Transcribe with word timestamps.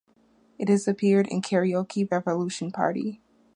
It 0.57 0.67
is 0.67 0.87
appeared 0.87 1.27
in 1.27 1.43
"Karaoke 1.43 2.09
Revolution 2.11 2.71
Party". 2.71 3.21